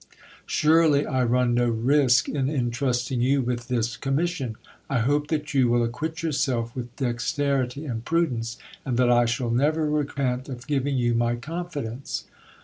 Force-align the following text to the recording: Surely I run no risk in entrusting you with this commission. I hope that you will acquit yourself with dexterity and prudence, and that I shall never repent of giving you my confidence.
Surely 0.47 1.05
I 1.05 1.23
run 1.23 1.53
no 1.53 1.69
risk 1.69 2.27
in 2.27 2.49
entrusting 2.49 3.21
you 3.21 3.39
with 3.43 3.67
this 3.67 3.95
commission. 3.97 4.55
I 4.89 4.97
hope 4.97 5.27
that 5.27 5.53
you 5.53 5.67
will 5.69 5.83
acquit 5.83 6.23
yourself 6.23 6.75
with 6.75 6.95
dexterity 6.95 7.85
and 7.85 8.03
prudence, 8.03 8.57
and 8.83 8.97
that 8.97 9.11
I 9.11 9.25
shall 9.25 9.51
never 9.51 9.87
repent 9.87 10.49
of 10.49 10.65
giving 10.65 10.97
you 10.97 11.13
my 11.13 11.35
confidence. 11.35 12.23